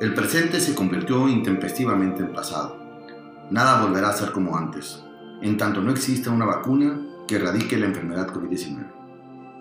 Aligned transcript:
El 0.00 0.14
presente 0.14 0.60
se 0.60 0.74
convirtió 0.74 1.28
intempestivamente 1.28 2.22
en 2.22 2.32
pasado. 2.32 2.74
Nada 3.50 3.84
volverá 3.84 4.08
a 4.08 4.14
ser 4.14 4.32
como 4.32 4.56
antes, 4.56 5.04
en 5.42 5.58
tanto 5.58 5.82
no 5.82 5.90
exista 5.90 6.30
una 6.30 6.46
vacuna 6.46 6.98
que 7.28 7.36
erradique 7.36 7.76
la 7.76 7.84
enfermedad 7.84 8.28
COVID-19. 8.28 8.86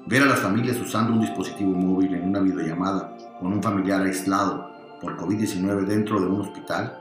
Ver 0.05 0.23
a 0.23 0.27
las 0.27 0.39
familias 0.39 0.79
usando 0.79 1.11
un 1.11 1.19
dispositivo 1.19 1.73
móvil 1.73 2.15
en 2.15 2.29
una 2.29 2.39
videollamada 2.39 3.17
con 3.37 3.51
un 3.51 3.61
familiar 3.61 4.01
aislado 4.01 4.71
por 5.01 5.17
COVID-19 5.17 5.85
dentro 5.85 6.21
de 6.21 6.27
un 6.27 6.39
hospital 6.39 6.97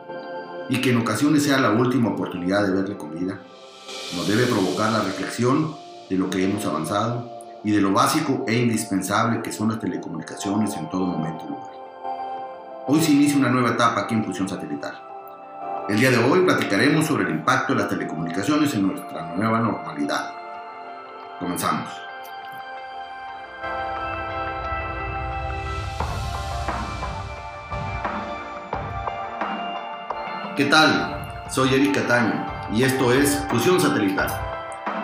y 0.68 0.80
que 0.80 0.90
en 0.90 0.96
ocasiones 0.96 1.44
sea 1.44 1.60
la 1.60 1.70
última 1.70 2.08
oportunidad 2.08 2.66
de 2.66 2.72
verle 2.72 2.96
con 2.96 3.14
vida, 3.14 3.40
nos 4.16 4.26
debe 4.26 4.46
provocar 4.46 4.90
la 4.90 5.02
reflexión 5.02 5.76
de 6.10 6.16
lo 6.16 6.28
que 6.28 6.44
hemos 6.44 6.66
avanzado 6.66 7.30
y 7.62 7.70
de 7.70 7.80
lo 7.80 7.92
básico 7.92 8.44
e 8.48 8.58
indispensable 8.58 9.42
que 9.42 9.52
son 9.52 9.68
las 9.68 9.78
telecomunicaciones 9.78 10.74
en 10.74 10.90
todo 10.90 11.06
momento 11.06 11.44
y 11.46 11.50
lugar. 11.50 11.77
Hoy 12.90 13.02
se 13.02 13.12
inicia 13.12 13.36
una 13.36 13.50
nueva 13.50 13.72
etapa 13.72 14.00
aquí 14.00 14.14
en 14.14 14.24
Fusión 14.24 14.48
Satelital. 14.48 14.98
El 15.90 16.00
día 16.00 16.10
de 16.10 16.16
hoy 16.16 16.40
platicaremos 16.40 17.04
sobre 17.04 17.24
el 17.24 17.32
impacto 17.32 17.74
de 17.74 17.80
las 17.80 17.90
telecomunicaciones 17.90 18.72
en 18.72 18.86
nuestra 18.86 19.34
nueva 19.36 19.60
normalidad. 19.60 20.30
Comenzamos. 21.38 21.90
¿Qué 30.56 30.64
tal? 30.64 31.44
Soy 31.50 31.74
Eric 31.74 31.94
Cataño 31.94 32.46
y 32.72 32.84
esto 32.84 33.12
es 33.12 33.44
Fusión 33.50 33.78
Satelital, 33.78 34.30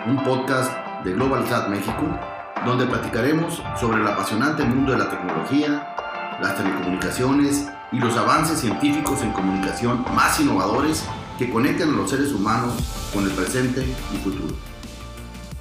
un 0.07 0.23
podcast 0.23 0.71
de 1.03 1.13
GlobalSat 1.13 1.67
México 1.67 2.19
donde 2.65 2.87
platicaremos 2.87 3.61
sobre 3.79 4.01
el 4.01 4.07
apasionante 4.07 4.63
mundo 4.63 4.93
de 4.93 4.97
la 4.97 5.09
tecnología, 5.11 5.94
las 6.41 6.57
telecomunicaciones 6.57 7.67
y 7.91 7.99
los 7.99 8.17
avances 8.17 8.59
científicos 8.59 9.21
en 9.21 9.31
comunicación 9.31 10.05
más 10.13 10.39
innovadores 10.39 11.03
que 11.37 11.49
conectan 11.49 11.89
a 11.89 11.97
los 11.97 12.09
seres 12.09 12.31
humanos 12.31 12.73
con 13.13 13.23
el 13.23 13.31
presente 13.31 13.85
y 14.13 14.17
futuro. 14.17 14.55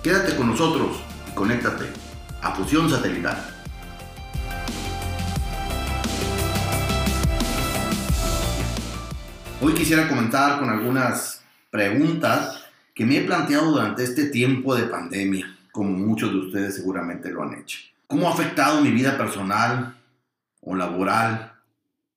Quédate 0.02 0.36
con 0.36 0.48
nosotros 0.48 1.02
y 1.30 1.34
conéctate 1.34 1.86
a 2.42 2.52
Fusión 2.54 2.90
Satelital. 2.90 3.50
Hoy 9.60 9.72
quisiera 9.72 10.08
comentar 10.08 10.58
con 10.58 10.68
algunas 10.68 11.42
preguntas 11.70 12.64
que 12.94 13.06
me 13.06 13.18
he 13.18 13.20
planteado 13.22 13.72
durante 13.72 14.04
este 14.04 14.26
tiempo 14.26 14.74
de 14.74 14.84
pandemia, 14.84 15.56
como 15.72 15.90
muchos 15.90 16.30
de 16.30 16.38
ustedes 16.38 16.74
seguramente 16.76 17.30
lo 17.30 17.42
han 17.42 17.54
hecho. 17.54 17.78
¿Cómo 18.06 18.28
ha 18.28 18.32
afectado 18.32 18.82
mi 18.82 18.90
vida 18.90 19.16
personal 19.16 19.96
o 20.64 20.74
laboral 20.74 21.60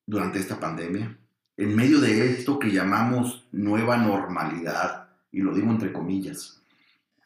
durante 0.05 0.39
esta 0.39 0.59
pandemia? 0.59 1.17
En 1.57 1.75
medio 1.75 1.99
de 1.99 2.31
esto 2.31 2.59
que 2.59 2.71
llamamos 2.71 3.47
nueva 3.51 3.97
normalidad, 3.97 5.09
y 5.31 5.41
lo 5.41 5.53
digo 5.53 5.69
entre 5.71 5.91
comillas. 5.93 6.61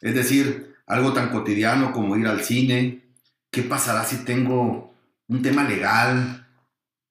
Es 0.00 0.14
decir, 0.14 0.74
algo 0.86 1.12
tan 1.12 1.30
cotidiano 1.30 1.92
como 1.92 2.16
ir 2.16 2.26
al 2.26 2.42
cine. 2.42 3.04
¿Qué 3.50 3.62
pasará 3.62 4.04
si 4.04 4.24
tengo 4.24 4.94
un 5.28 5.42
tema 5.42 5.64
legal? 5.64 6.46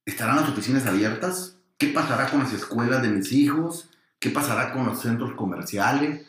¿Estarán 0.06 0.38
las 0.38 0.50
oficinas 0.50 0.86
abiertas? 0.86 1.58
¿Qué 1.78 1.88
pasará 1.88 2.30
con 2.30 2.42
las 2.42 2.54
escuelas 2.54 3.02
de 3.02 3.10
mis 3.10 3.32
hijos? 3.32 3.90
¿Qué 4.20 4.30
pasará 4.30 4.74
con 4.74 4.86
los 4.86 5.02
centros 5.02 5.34
comerciales? 5.34 6.28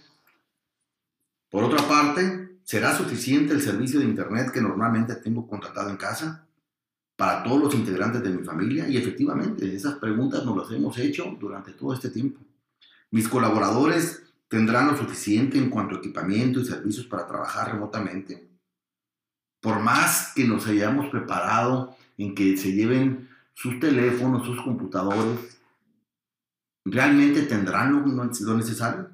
Por 1.50 1.64
otra 1.64 1.86
parte, 1.86 2.58
¿será 2.64 2.96
suficiente 2.96 3.52
el 3.52 3.60
servicio 3.60 4.00
de 4.00 4.06
Internet 4.06 4.50
que 4.52 4.62
normalmente 4.62 5.16
tengo 5.16 5.46
contratado 5.46 5.90
en 5.90 5.96
casa 5.96 6.46
para 7.22 7.44
todos 7.44 7.62
los 7.62 7.74
integrantes 7.76 8.20
de 8.20 8.30
mi 8.30 8.42
familia? 8.42 8.88
Y 8.88 8.96
efectivamente, 8.96 9.76
esas 9.76 9.94
preguntas 9.94 10.44
nos 10.44 10.56
las 10.56 10.72
hemos 10.72 10.98
hecho 10.98 11.36
durante 11.38 11.70
todo 11.70 11.94
este 11.94 12.10
tiempo. 12.10 12.40
Mis 13.12 13.28
colaboradores 13.28 14.24
tendrán 14.48 14.88
lo 14.88 14.96
suficiente 14.96 15.56
en 15.56 15.70
cuanto 15.70 15.94
a 15.94 15.98
equipamiento 15.98 16.58
y 16.58 16.64
servicios 16.64 17.06
para 17.06 17.28
trabajar 17.28 17.70
remotamente. 17.70 18.48
Por 19.60 19.78
más 19.78 20.32
que 20.34 20.48
nos 20.48 20.66
hayamos 20.66 21.10
preparado 21.10 21.94
en 22.18 22.34
que 22.34 22.56
se 22.56 22.72
lleven 22.72 23.28
sus 23.54 23.78
teléfonos, 23.78 24.44
sus 24.44 24.60
computadores, 24.60 25.60
¿realmente 26.84 27.42
tendrán 27.42 27.92
lo, 27.92 28.56
necesario? 28.56 29.10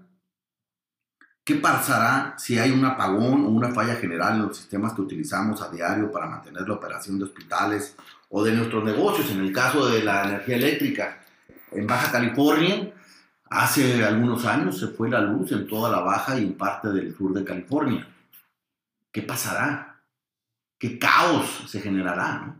¿Qué 1.48 1.54
pasará 1.54 2.34
si 2.36 2.58
hay 2.58 2.70
un 2.72 2.84
apagón 2.84 3.46
o 3.46 3.48
una 3.48 3.70
falla 3.70 3.94
general 3.94 4.34
en 4.34 4.42
los 4.48 4.56
sistemas 4.58 4.92
que 4.92 5.00
utilizamos 5.00 5.62
a 5.62 5.70
diario 5.70 6.12
para 6.12 6.26
mantener 6.26 6.68
la 6.68 6.74
operación 6.74 7.18
de 7.18 7.24
hospitales 7.24 7.96
o 8.28 8.44
de 8.44 8.52
nuestros 8.52 8.84
negocios? 8.84 9.30
En 9.30 9.40
el 9.40 9.50
caso 9.50 9.88
de 9.88 10.04
la 10.04 10.24
energía 10.24 10.56
eléctrica, 10.56 11.24
en 11.70 11.86
Baja 11.86 12.12
California, 12.12 12.92
hace 13.48 14.04
algunos 14.04 14.44
años 14.44 14.78
se 14.78 14.88
fue 14.88 15.08
la 15.08 15.22
luz 15.22 15.50
en 15.52 15.66
toda 15.66 15.90
la 15.90 16.00
Baja 16.00 16.38
y 16.38 16.42
en 16.42 16.52
parte 16.52 16.88
del 16.88 17.16
sur 17.16 17.32
de 17.32 17.42
California. 17.42 18.06
¿Qué 19.10 19.22
pasará? 19.22 20.02
¿Qué 20.78 20.98
caos 20.98 21.64
se 21.66 21.80
generará? 21.80 22.56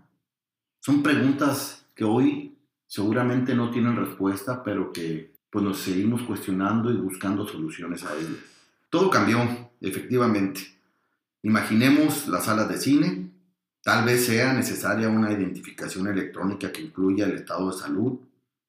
Son 0.81 1.03
preguntas 1.03 1.84
que 1.94 2.04
hoy 2.04 2.56
seguramente 2.87 3.54
no 3.54 3.71
tienen 3.71 3.97
respuesta, 3.97 4.62
pero 4.65 4.91
que 4.91 5.34
pues 5.50 5.62
nos 5.62 5.77
seguimos 5.77 6.22
cuestionando 6.22 6.91
y 6.91 6.97
buscando 6.97 7.47
soluciones 7.47 8.03
a 8.03 8.16
ellas. 8.16 8.57
Todo 8.91 9.10
cambió, 9.10 9.71
efectivamente. 9.81 10.60
Imaginemos 11.43 12.26
las 12.26 12.44
salas 12.47 12.69
de 12.69 12.78
cine. 12.78 13.31
Tal 13.82 14.04
vez 14.04 14.26
sea 14.26 14.53
necesaria 14.53 15.09
una 15.09 15.32
identificación 15.32 16.09
electrónica 16.09 16.72
que 16.72 16.82
incluya 16.82 17.27
el 17.27 17.32
estado 17.32 17.71
de 17.71 17.78
salud 17.78 18.19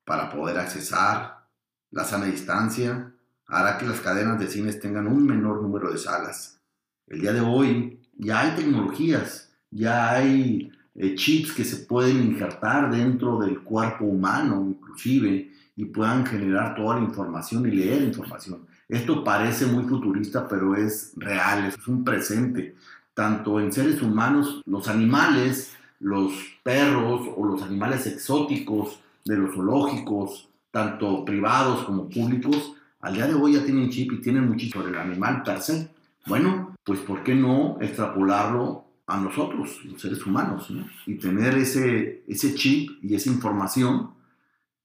para 0.04 0.30
poder 0.30 0.58
accesar. 0.58 1.48
La 1.92 2.04
sana 2.04 2.26
distancia 2.26 3.12
hará 3.48 3.78
que 3.78 3.88
las 3.88 4.02
cadenas 4.02 4.40
de 4.40 4.48
cines 4.48 4.80
tengan 4.80 5.08
un 5.08 5.26
menor 5.26 5.62
número 5.62 5.92
de 5.92 5.98
salas. 5.98 6.60
El 7.08 7.22
día 7.22 7.34
de 7.34 7.42
hoy 7.42 8.00
ya 8.18 8.42
hay 8.42 8.56
tecnologías, 8.56 9.52
ya 9.72 10.12
hay 10.12 10.72
eh, 10.96 11.16
chips 11.16 11.54
que 11.54 11.64
se 11.64 11.78
pueden 11.78 12.22
injertar 12.22 12.92
dentro 12.92 13.40
del 13.40 13.62
cuerpo 13.62 14.06
humano 14.06 14.66
inclusive 14.68 15.52
y 15.76 15.86
puedan 15.86 16.26
generar 16.26 16.76
toda 16.76 16.98
la 16.98 17.06
información 17.06 17.66
y 17.66 17.72
leer 17.72 18.04
información. 18.04 18.69
Esto 18.90 19.24
parece 19.24 19.68
muy 19.68 19.84
futurista, 19.84 20.48
pero 20.48 20.76
es 20.76 21.14
real, 21.16 21.66
es 21.66 21.88
un 21.88 22.04
presente. 22.04 22.76
Tanto 23.14 23.60
en 23.60 23.72
seres 23.72 24.02
humanos, 24.02 24.64
los 24.66 24.88
animales, 24.88 25.74
los 26.00 26.34
perros 26.64 27.22
o 27.38 27.46
los 27.46 27.62
animales 27.62 28.08
exóticos 28.08 29.00
de 29.26 29.38
los 29.38 29.54
zoológicos, 29.54 30.50
tanto 30.72 31.24
privados 31.24 31.84
como 31.84 32.10
públicos, 32.10 32.74
al 33.02 33.14
día 33.14 33.28
de 33.28 33.36
hoy 33.36 33.54
ya 33.54 33.64
tienen 33.64 33.92
chip 33.92 34.12
y 34.12 34.22
tienen 34.22 34.48
muchísimo 34.48 34.84
sobre 34.84 34.96
el 34.96 35.00
animal 35.00 35.44
per 35.44 35.62
se. 35.62 35.92
Bueno, 36.26 36.76
pues 36.84 37.00
¿por 37.00 37.24
qué 37.24 37.36
no 37.36 37.78
extrapolarlo 37.80 38.86
a 39.06 39.18
nosotros, 39.20 39.86
los 39.86 40.02
seres 40.02 40.26
humanos? 40.26 40.68
Y 41.06 41.16
tener 41.16 41.56
ese, 41.56 42.24
ese 42.28 42.56
chip 42.56 43.04
y 43.04 43.14
esa 43.14 43.30
información 43.30 44.12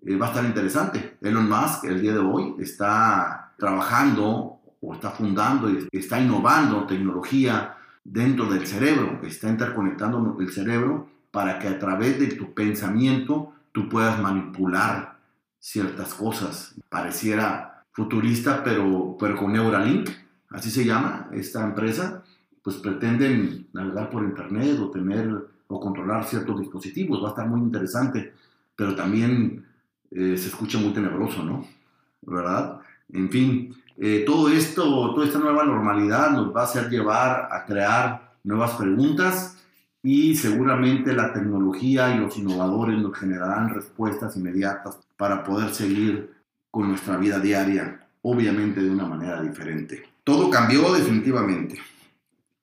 eh, 0.04 0.14
va 0.16 0.26
a 0.26 0.28
estar 0.28 0.44
interesante. 0.44 1.16
Elon 1.22 1.48
Musk 1.48 1.84
el 1.84 2.03
día 2.03 2.12
de 2.12 2.19
hoy 2.19 2.54
está 2.59 3.44
trabajando 3.59 4.59
o 4.81 4.94
está 4.94 5.10
fundando 5.10 5.70
y 5.70 5.88
está 5.92 6.20
innovando 6.20 6.87
tecnología 6.87 7.76
dentro 8.04 8.47
del 8.47 8.66
cerebro, 8.66 9.20
está 9.22 9.48
interconectando 9.48 10.37
el 10.38 10.53
cerebro 10.53 11.09
para 11.31 11.59
que 11.59 11.69
a 11.69 11.78
través 11.78 12.19
de 12.20 12.28
tu 12.28 12.53
pensamiento 12.53 13.53
tú 13.72 13.88
puedas 13.88 14.20
manipular 14.20 15.16
ciertas 15.59 16.14
cosas. 16.14 16.75
Pareciera 16.88 17.82
futurista, 17.93 18.62
pero, 18.62 19.16
pero 19.19 19.37
con 19.37 19.53
Neuralink, 19.53 20.10
así 20.50 20.70
se 20.70 20.84
llama 20.84 21.28
esta 21.32 21.64
empresa, 21.64 22.22
pues 22.62 22.76
pretenden 22.76 23.69
navegar 23.72 24.10
por 24.10 24.22
internet 24.22 24.78
o 24.81 24.91
tener 24.91 25.47
o 25.66 25.81
controlar 25.81 26.25
ciertos 26.25 26.60
dispositivos. 26.60 27.22
Va 27.22 27.28
a 27.28 27.31
estar 27.31 27.48
muy 27.48 27.60
interesante, 27.60 28.34
pero 28.76 28.94
también 28.94 29.64
eh, 30.11 30.37
se 30.37 30.49
escucha 30.49 30.79
muy 30.79 30.93
tenebroso, 30.93 31.43
¿no? 31.43 31.67
¿Verdad? 32.23 32.81
En 33.12 33.31
fin, 33.31 33.75
eh, 33.97 34.25
todo 34.27 34.49
esto, 34.49 35.15
toda 35.15 35.27
esta 35.27 35.39
nueva 35.39 35.65
normalidad 35.65 36.31
nos 36.31 36.55
va 36.55 36.62
a 36.62 36.65
hacer 36.65 36.89
llevar 36.91 37.49
a 37.51 37.65
crear 37.65 38.35
nuevas 38.43 38.73
preguntas 38.73 39.56
y 40.03 40.37
seguramente 40.37 41.15
la 41.15 41.33
tecnología 41.33 42.15
y 42.15 42.19
los 42.19 42.37
innovadores 42.37 42.99
nos 42.99 43.17
generarán 43.17 43.75
respuestas 43.75 44.37
inmediatas 44.37 44.99
para 45.17 45.43
poder 45.45 45.73
seguir 45.73 46.35
con 46.71 46.89
nuestra 46.89 47.17
vida 47.17 47.39
diaria, 47.39 48.06
obviamente 48.23 48.83
de 48.83 48.91
una 48.91 49.06
manera 49.06 49.41
diferente. 49.41 50.03
Todo 50.25 50.51
cambió 50.51 50.93
definitivamente. 50.93 51.79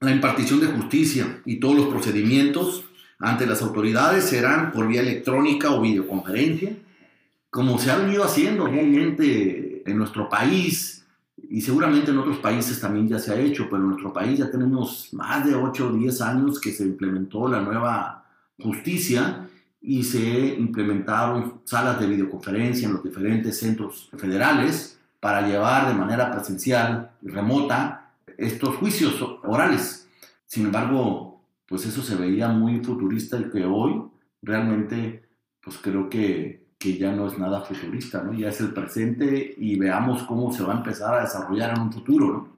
La 0.01 0.11
impartición 0.11 0.59
de 0.59 0.67
justicia 0.67 1.41
y 1.45 1.59
todos 1.59 1.75
los 1.75 1.87
procedimientos 1.87 2.83
ante 3.19 3.45
las 3.45 3.61
autoridades 3.61 4.25
serán 4.25 4.71
por 4.71 4.87
vía 4.87 5.01
electrónica 5.01 5.71
o 5.71 5.81
videoconferencia, 5.81 6.75
como 7.49 7.77
se 7.77 7.91
ha 7.91 7.97
venido 7.97 8.23
haciendo 8.23 8.67
realmente 8.67 9.70
en 9.85 9.97
nuestro 9.97 10.29
país, 10.29 11.05
y 11.49 11.61
seguramente 11.61 12.11
en 12.11 12.17
otros 12.17 12.37
países 12.37 12.79
también 12.79 13.07
ya 13.07 13.19
se 13.19 13.33
ha 13.33 13.39
hecho, 13.39 13.65
pero 13.69 13.77
en 13.77 13.89
nuestro 13.89 14.13
país 14.13 14.39
ya 14.39 14.49
tenemos 14.49 15.09
más 15.13 15.45
de 15.45 15.55
8 15.55 15.87
o 15.87 15.91
10 15.93 16.21
años 16.21 16.59
que 16.59 16.71
se 16.71 16.83
implementó 16.83 17.47
la 17.47 17.61
nueva 17.61 18.25
justicia 18.61 19.47
y 19.81 20.03
se 20.03 20.55
implementaron 20.55 21.61
salas 21.65 21.99
de 21.99 22.07
videoconferencia 22.07 22.87
en 22.87 22.93
los 22.93 23.03
diferentes 23.03 23.59
centros 23.59 24.09
federales 24.15 24.99
para 25.19 25.47
llevar 25.47 25.87
de 25.87 25.93
manera 25.95 26.31
presencial 26.31 27.11
y 27.21 27.29
remota 27.29 28.11
estos 28.37 28.75
juicios 28.75 29.21
orales. 29.43 30.07
Sin 30.45 30.65
embargo, 30.65 31.41
pues 31.67 31.85
eso 31.85 32.01
se 32.01 32.15
veía 32.15 32.49
muy 32.49 32.83
futurista 32.83 33.39
y 33.39 33.49
que 33.49 33.65
hoy 33.65 34.03
realmente 34.41 35.23
pues 35.63 35.77
creo 35.77 36.09
que, 36.09 36.60
que 36.81 36.97
ya 36.97 37.11
no 37.11 37.27
es 37.27 37.37
nada 37.37 37.61
futurista, 37.61 38.23
¿no? 38.23 38.33
Ya 38.33 38.49
es 38.49 38.59
el 38.59 38.73
presente 38.73 39.53
y 39.55 39.77
veamos 39.77 40.23
cómo 40.23 40.51
se 40.51 40.63
va 40.63 40.73
a 40.73 40.77
empezar 40.77 41.13
a 41.13 41.21
desarrollar 41.21 41.75
en 41.75 41.83
un 41.83 41.93
futuro, 41.93 42.27
¿no? 42.27 42.57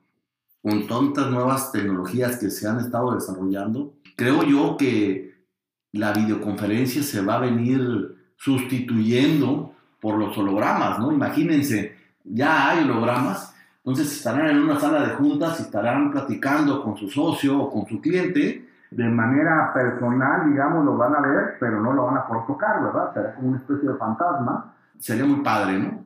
Con 0.61 0.87
tantas 0.87 1.29
nuevas 1.29 1.73
tecnologías 1.73 2.37
que 2.37 2.49
se 2.49 2.65
han 2.65 2.79
estado 2.79 3.13
desarrollando, 3.13 3.95
creo 4.15 4.43
yo 4.43 4.77
que 4.77 5.43
la 5.91 6.13
videoconferencia 6.13 7.03
se 7.03 7.21
va 7.21 7.35
a 7.35 7.39
venir 7.41 8.15
sustituyendo 8.37 9.75
por 9.99 10.17
los 10.17 10.37
hologramas, 10.37 10.99
¿no? 10.99 11.11
Imagínense, 11.11 11.97
ya 12.23 12.69
hay 12.69 12.85
hologramas, 12.85 13.53
entonces 13.77 14.09
estarán 14.15 14.49
en 14.49 14.59
una 14.59 14.79
sala 14.79 15.05
de 15.05 15.15
juntas 15.15 15.59
y 15.59 15.63
estarán 15.63 16.11
platicando 16.11 16.81
con 16.81 16.95
su 16.95 17.09
socio 17.09 17.59
o 17.59 17.69
con 17.69 17.85
su 17.89 17.99
cliente 17.99 18.69
de 18.95 19.09
manera 19.09 19.73
personal, 19.73 20.49
digamos, 20.49 20.85
lo 20.85 20.97
van 20.97 21.15
a 21.15 21.21
ver, 21.21 21.57
pero 21.59 21.81
no 21.81 21.93
lo 21.93 22.05
van 22.05 22.17
a 22.17 22.27
poder 22.27 22.45
tocar, 22.45 22.83
¿verdad? 22.83 23.13
Será 23.13 23.35
como 23.35 23.49
una 23.49 23.57
especie 23.57 23.89
de 23.89 23.97
fantasma. 23.97 24.75
Sería 24.99 25.25
muy 25.25 25.41
padre, 25.41 25.79
¿no? 25.79 26.05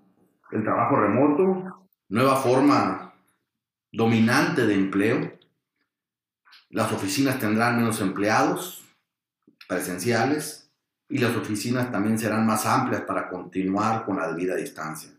El 0.52 0.64
trabajo 0.64 0.96
remoto, 0.96 1.86
nueva 2.08 2.38
forma 2.38 3.14
dominante 3.92 4.66
de 4.66 4.76
empleo. 4.76 5.34
Las 6.70 6.92
oficinas 6.94 7.40
tendrán 7.40 7.78
menos 7.78 8.00
empleados 8.00 8.86
presenciales 9.68 10.72
y 11.10 11.18
las 11.18 11.36
oficinas 11.36 11.92
también 11.92 12.18
serán 12.18 12.46
más 12.46 12.66
amplias 12.66 13.02
para 13.02 13.28
continuar 13.28 14.06
con 14.06 14.18
la 14.18 14.28
debida 14.28 14.56
distancia. 14.56 15.12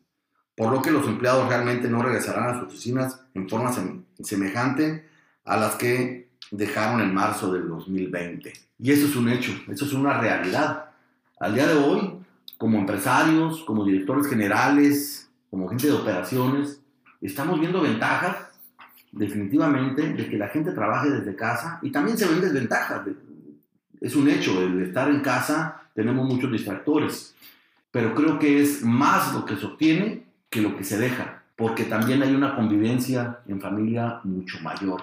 Por 0.56 0.72
lo 0.72 0.80
que 0.80 0.90
los 0.90 1.06
empleados 1.06 1.48
realmente 1.48 1.88
no 1.88 2.02
regresarán 2.02 2.48
a 2.48 2.54
sus 2.54 2.68
oficinas 2.68 3.20
en 3.34 3.48
forma 3.48 3.72
semejante 4.20 5.06
a 5.44 5.56
las 5.56 5.76
que 5.76 6.27
dejaron 6.50 7.00
en 7.00 7.14
marzo 7.14 7.52
del 7.52 7.68
2020. 7.68 8.52
Y 8.78 8.92
eso 8.92 9.06
es 9.06 9.16
un 9.16 9.28
hecho, 9.28 9.52
eso 9.68 9.84
es 9.84 9.92
una 9.92 10.20
realidad. 10.20 10.90
Al 11.40 11.54
día 11.54 11.66
de 11.66 11.74
hoy, 11.74 12.14
como 12.56 12.78
empresarios, 12.78 13.62
como 13.64 13.84
directores 13.84 14.26
generales, 14.26 15.28
como 15.50 15.68
gente 15.68 15.86
de 15.86 15.92
operaciones, 15.92 16.80
estamos 17.20 17.60
viendo 17.60 17.80
ventajas 17.80 18.36
definitivamente 19.12 20.12
de 20.12 20.28
que 20.28 20.36
la 20.36 20.48
gente 20.48 20.72
trabaje 20.72 21.10
desde 21.10 21.34
casa 21.34 21.78
y 21.82 21.90
también 21.90 22.16
se 22.16 22.26
ven 22.26 22.40
desventajas. 22.40 23.02
Es 24.00 24.14
un 24.14 24.28
hecho, 24.28 24.62
el 24.62 24.82
estar 24.82 25.08
en 25.10 25.20
casa 25.20 25.82
tenemos 25.94 26.26
muchos 26.26 26.52
distractores, 26.52 27.34
pero 27.90 28.14
creo 28.14 28.38
que 28.38 28.62
es 28.62 28.82
más 28.82 29.34
lo 29.34 29.44
que 29.44 29.56
se 29.56 29.66
obtiene 29.66 30.24
que 30.50 30.60
lo 30.60 30.76
que 30.76 30.84
se 30.84 30.98
deja, 30.98 31.42
porque 31.56 31.84
también 31.84 32.22
hay 32.22 32.34
una 32.34 32.54
convivencia 32.54 33.40
en 33.48 33.60
familia 33.60 34.20
mucho 34.24 34.60
mayor 34.60 35.02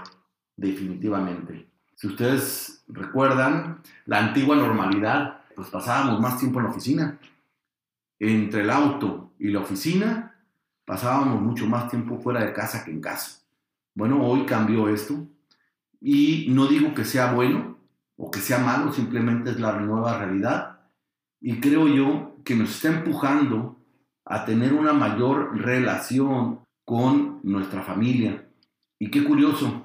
definitivamente. 0.56 1.68
Si 1.96 2.08
ustedes 2.08 2.84
recuerdan, 2.88 3.82
la 4.06 4.20
antigua 4.20 4.56
normalidad, 4.56 5.42
pues 5.56 5.70
pasábamos 5.70 6.20
más 6.20 6.38
tiempo 6.38 6.60
en 6.60 6.66
la 6.66 6.72
oficina. 6.72 7.20
Entre 8.20 8.62
el 8.62 8.70
auto 8.70 9.34
y 9.40 9.50
la 9.50 9.60
oficina, 9.60 10.36
pasábamos 10.86 11.42
mucho 11.42 11.68
más 11.68 11.90
tiempo 11.90 12.20
fuera 12.20 12.44
de 12.44 12.54
casa 12.54 12.84
que 12.84 12.92
en 12.92 13.02
casa. 13.02 13.42
Bueno, 13.94 14.22
hoy 14.26 14.46
cambió 14.46 14.90
esto 14.90 15.26
y 16.02 16.48
no 16.50 16.68
digo 16.68 16.94
que 16.94 17.06
sea 17.06 17.34
bueno 17.34 17.78
o 18.18 18.30
que 18.32 18.40
sea 18.40 18.60
malo, 18.60 18.92
simplemente 18.92 19.52
es 19.52 19.60
la 19.60 19.80
nueva 19.80 20.18
realidad. 20.18 20.80
Y 21.42 21.60
creo 21.60 21.88
yo 21.88 22.38
que 22.44 22.56
nos 22.56 22.72
está 22.76 22.90
empujando 22.90 23.78
a 24.26 24.46
tener 24.46 24.74
una 24.74 24.94
mayor 24.94 25.58
relación 25.58 26.60
con 26.84 27.40
nuestra 27.44 27.84
familia. 27.84 28.48
Y 29.00 29.12
qué 29.12 29.24
curioso, 29.24 29.85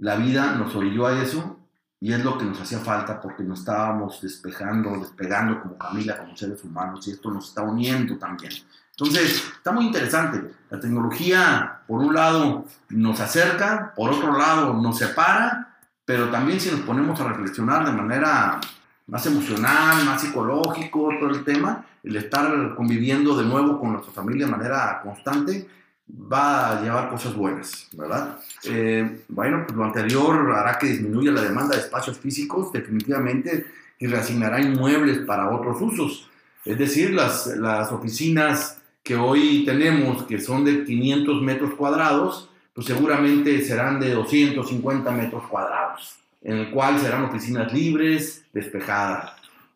la 0.00 0.16
vida 0.16 0.54
nos 0.54 0.74
orilló 0.74 1.06
a 1.06 1.22
eso 1.22 1.58
y 2.00 2.12
es 2.12 2.24
lo 2.24 2.38
que 2.38 2.44
nos 2.44 2.60
hacía 2.60 2.78
falta 2.78 3.20
porque 3.20 3.42
nos 3.42 3.60
estábamos 3.60 4.20
despejando, 4.22 4.98
despegando 4.98 5.60
como 5.60 5.76
familia, 5.76 6.18
como 6.18 6.36
seres 6.36 6.64
humanos 6.64 7.06
y 7.06 7.12
esto 7.12 7.30
nos 7.30 7.48
está 7.48 7.62
uniendo 7.62 8.16
también. 8.16 8.52
Entonces, 8.92 9.44
está 9.56 9.72
muy 9.72 9.86
interesante. 9.86 10.52
La 10.70 10.80
tecnología, 10.80 11.80
por 11.86 12.00
un 12.00 12.14
lado, 12.14 12.64
nos 12.88 13.20
acerca, 13.20 13.92
por 13.94 14.10
otro 14.10 14.36
lado, 14.36 14.72
nos 14.74 14.98
separa, 14.98 15.78
pero 16.04 16.30
también 16.30 16.58
si 16.60 16.70
nos 16.70 16.80
ponemos 16.80 17.20
a 17.20 17.28
reflexionar 17.28 17.84
de 17.84 17.92
manera 17.92 18.58
más 19.06 19.26
emocional, 19.26 20.04
más 20.04 20.22
psicológico, 20.22 21.10
todo 21.20 21.30
el 21.30 21.44
tema, 21.44 21.84
el 22.02 22.16
estar 22.16 22.74
conviviendo 22.74 23.36
de 23.36 23.44
nuevo 23.44 23.78
con 23.78 23.92
nuestra 23.92 24.12
familia 24.12 24.46
de 24.46 24.52
manera 24.52 25.00
constante, 25.02 25.68
va 26.10 26.70
a 26.70 26.82
llevar 26.82 27.10
cosas 27.10 27.34
buenas, 27.34 27.88
¿verdad? 27.92 28.38
Eh, 28.64 29.22
bueno, 29.28 29.64
pues 29.66 29.76
lo 29.76 29.84
anterior 29.84 30.52
hará 30.52 30.78
que 30.78 30.88
disminuya 30.88 31.32
la 31.32 31.42
demanda 31.42 31.76
de 31.76 31.82
espacios 31.82 32.18
físicos 32.18 32.72
definitivamente 32.72 33.66
y 33.98 34.06
reasignará 34.06 34.60
inmuebles 34.60 35.18
para 35.18 35.50
otros 35.50 35.80
usos. 35.80 36.28
Es 36.64 36.78
decir, 36.78 37.12
las, 37.12 37.46
las 37.46 37.90
oficinas 37.92 38.78
que 39.02 39.16
hoy 39.16 39.64
tenemos, 39.64 40.24
que 40.24 40.40
son 40.40 40.64
de 40.64 40.84
500 40.84 41.42
metros 41.42 41.74
cuadrados, 41.74 42.50
pues 42.74 42.86
seguramente 42.86 43.62
serán 43.62 44.00
de 44.00 44.12
250 44.12 45.10
metros 45.10 45.46
cuadrados, 45.48 46.16
en 46.42 46.56
el 46.56 46.70
cual 46.70 46.98
serán 46.98 47.24
oficinas 47.24 47.72
libres, 47.72 48.44
despejadas. 48.52 49.32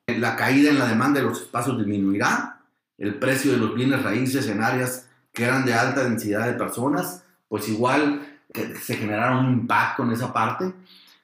La 0.07 0.37
caída 0.37 0.71
en 0.71 0.79
la 0.79 0.87
demanda 0.87 1.21
de 1.21 1.27
los 1.27 1.43
espacios 1.43 1.79
disminuirá, 1.79 2.61
el 2.99 3.15
precio 3.17 3.53
de 3.53 3.59
los 3.59 3.75
bienes 3.75 4.03
raíces 4.03 4.49
en 4.49 4.63
áreas 4.63 5.04
que 5.35 5.45
eran 5.45 5.67
de 5.67 5.75
alta 5.75 6.05
densidad 6.05 6.47
de 6.47 6.55
personas, 6.55 7.25
pues 7.49 7.69
igual 7.69 8.23
se 8.81 8.95
generaron 8.95 9.47
un 9.47 9.53
impacto 9.53 10.05
en 10.05 10.13
esa 10.13 10.33
parte. 10.33 10.73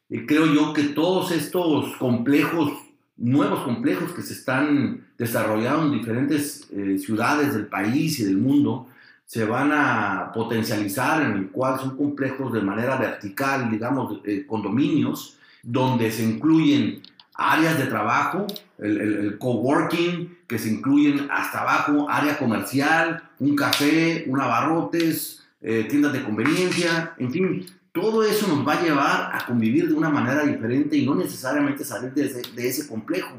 Y 0.08 0.26
creo 0.26 0.46
yo 0.46 0.72
que 0.72 0.82
todos 0.82 1.30
estos 1.30 1.96
complejos, 1.96 2.72
nuevos 3.16 3.62
complejos 3.62 4.12
que 4.12 4.22
se 4.22 4.34
están 4.34 5.06
desarrollando 5.16 5.86
en 5.86 5.92
diferentes 6.00 6.68
eh, 6.72 6.98
ciudades 6.98 7.54
del 7.54 7.68
país 7.68 8.18
y 8.18 8.24
del 8.24 8.38
mundo, 8.38 8.88
se 9.24 9.44
van 9.44 9.70
a 9.72 10.32
potencializar 10.34 11.22
en 11.22 11.32
el 11.32 11.50
cual 11.50 11.78
son 11.78 11.96
complejos 11.96 12.52
de 12.52 12.62
manera 12.62 12.96
vertical, 12.96 13.70
digamos, 13.70 14.20
eh, 14.24 14.44
condominios, 14.44 15.38
donde 15.62 16.10
se 16.10 16.24
incluyen 16.24 17.00
áreas 17.40 17.78
de 17.78 17.86
trabajo, 17.86 18.46
el, 18.78 19.00
el, 19.00 19.38
coworking, 19.38 20.38
que 20.46 20.58
se 20.58 20.68
incluyen 20.68 21.26
hasta 21.30 21.62
abajo, 21.62 22.06
área 22.08 22.38
comercial, 22.38 23.22
un 23.38 23.56
café, 23.56 24.24
un 24.28 24.38
abarrotes, 24.38 25.42
eh, 25.62 25.86
tiendas 25.88 26.12
de 26.12 26.22
conveniencia, 26.22 27.14
en 27.18 27.32
fin, 27.32 27.66
todo 27.92 28.22
eso 28.24 28.46
nos 28.46 28.66
va 28.66 28.74
a 28.74 28.82
llevar 28.82 29.30
a 29.34 29.46
convivir 29.46 29.88
de 29.88 29.94
una 29.94 30.10
manera 30.10 30.44
diferente 30.44 30.96
y 30.96 31.06
no 31.06 31.14
necesariamente 31.14 31.82
salir 31.82 32.12
de 32.12 32.26
ese, 32.26 32.42
de 32.54 32.68
ese 32.68 32.86
complejo. 32.86 33.32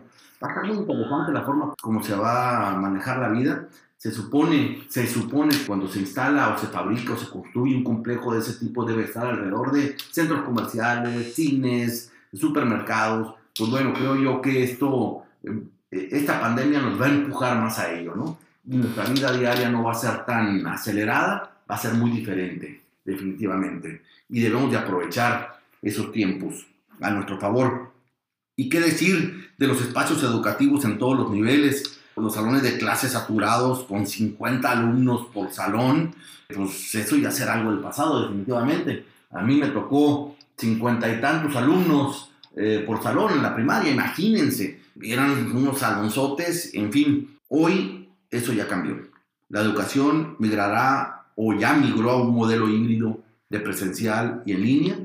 Va 0.43 0.47
a 0.47 0.51
estar 0.51 0.65
muy 0.65 0.77
interesante 0.77 1.31
la 1.31 1.43
forma 1.43 1.73
como 1.79 2.03
se 2.03 2.15
va 2.15 2.71
a 2.71 2.75
manejar 2.75 3.19
la 3.19 3.29
vida. 3.29 3.67
Se 3.97 4.11
supone, 4.11 4.83
se 4.89 5.05
supone 5.05 5.55
cuando 5.67 5.87
se 5.87 5.99
instala 5.99 6.55
o 6.55 6.57
se 6.57 6.65
fabrica 6.67 7.13
o 7.13 7.17
se 7.17 7.29
construye 7.29 7.75
un 7.75 7.83
complejo 7.83 8.33
de 8.33 8.39
ese 8.39 8.53
tipo 8.53 8.83
debe 8.83 9.03
estar 9.03 9.27
alrededor 9.27 9.71
de 9.71 9.95
centros 10.11 10.41
comerciales, 10.41 11.35
cines, 11.35 12.11
supermercados, 12.33 13.35
pues 13.57 13.69
bueno, 13.69 13.93
creo 13.93 14.15
yo 14.15 14.41
que 14.41 14.63
esto, 14.63 15.23
eh, 15.43 16.09
esta 16.11 16.39
pandemia 16.39 16.81
nos 16.81 16.99
va 16.99 17.05
a 17.05 17.09
empujar 17.09 17.57
más 17.57 17.79
a 17.79 17.93
ello, 17.93 18.15
¿no? 18.15 18.37
Y 18.67 18.77
nuestra 18.77 19.05
vida 19.05 19.31
diaria 19.33 19.69
no 19.69 19.83
va 19.83 19.91
a 19.91 19.95
ser 19.95 20.25
tan 20.25 20.65
acelerada, 20.67 21.61
va 21.69 21.75
a 21.75 21.77
ser 21.77 21.93
muy 21.93 22.11
diferente, 22.11 22.81
definitivamente. 23.03 24.03
Y 24.29 24.41
debemos 24.41 24.71
de 24.71 24.77
aprovechar 24.77 25.59
esos 25.81 26.11
tiempos 26.11 26.67
a 27.01 27.09
nuestro 27.09 27.39
favor. 27.39 27.91
¿Y 28.55 28.69
qué 28.69 28.79
decir 28.79 29.51
de 29.57 29.67
los 29.67 29.81
espacios 29.81 30.21
educativos 30.23 30.85
en 30.85 30.97
todos 30.97 31.17
los 31.17 31.31
niveles? 31.31 31.99
Los 32.15 32.35
salones 32.35 32.61
de 32.61 32.77
clases 32.77 33.13
saturados 33.13 33.85
con 33.85 34.05
50 34.05 34.69
alumnos 34.69 35.27
por 35.33 35.51
salón, 35.51 36.13
pues 36.53 36.93
eso 36.93 37.15
ya 37.15 37.31
será 37.31 37.53
algo 37.53 37.71
del 37.71 37.79
pasado, 37.79 38.21
definitivamente. 38.21 39.05
A 39.31 39.41
mí 39.41 39.55
me 39.55 39.69
tocó 39.69 40.35
cincuenta 40.57 41.09
y 41.11 41.19
tantos 41.19 41.55
alumnos 41.55 42.30
eh, 42.55 42.83
por 42.85 43.01
salón 43.01 43.33
en 43.33 43.41
la 43.41 43.55
primaria, 43.55 43.91
imagínense, 43.91 44.81
eran 45.01 45.55
unos 45.55 45.79
salonzotes, 45.79 46.73
en 46.73 46.91
fin, 46.91 47.37
hoy 47.47 48.09
eso 48.29 48.53
ya 48.53 48.67
cambió. 48.67 48.97
La 49.49 49.61
educación 49.61 50.35
migrará 50.39 51.25
o 51.35 51.53
ya 51.53 51.73
migró 51.73 52.11
a 52.11 52.21
un 52.21 52.35
modelo 52.35 52.69
híbrido 52.69 53.19
de 53.49 53.59
presencial 53.59 54.43
y 54.45 54.53
en 54.53 54.61
línea, 54.61 54.95